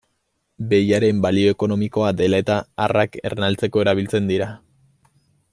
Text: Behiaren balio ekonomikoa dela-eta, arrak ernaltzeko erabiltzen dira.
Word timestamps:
Behiaren 0.71 1.19
balio 1.25 1.51
ekonomikoa 1.57 2.09
dela-eta, 2.23 2.57
arrak 2.87 3.21
ernaltzeko 3.33 3.87
erabiltzen 3.87 4.33
dira. 4.35 4.53